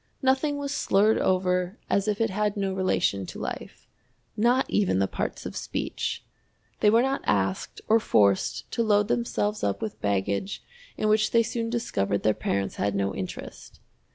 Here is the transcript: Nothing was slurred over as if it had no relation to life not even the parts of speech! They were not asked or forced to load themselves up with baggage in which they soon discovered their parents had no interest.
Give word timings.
Nothing 0.23 0.57
was 0.57 0.73
slurred 0.73 1.19
over 1.19 1.77
as 1.87 2.07
if 2.07 2.19
it 2.19 2.31
had 2.31 2.57
no 2.57 2.73
relation 2.73 3.27
to 3.27 3.39
life 3.39 3.87
not 4.35 4.67
even 4.67 4.97
the 4.97 5.05
parts 5.07 5.45
of 5.45 5.55
speech! 5.55 6.25
They 6.79 6.89
were 6.89 7.03
not 7.03 7.21
asked 7.25 7.81
or 7.87 7.99
forced 7.99 8.71
to 8.71 8.81
load 8.81 9.09
themselves 9.09 9.63
up 9.63 9.79
with 9.79 10.01
baggage 10.01 10.63
in 10.97 11.07
which 11.07 11.29
they 11.29 11.43
soon 11.43 11.69
discovered 11.69 12.23
their 12.23 12.33
parents 12.33 12.77
had 12.77 12.95
no 12.95 13.13
interest. 13.13 13.79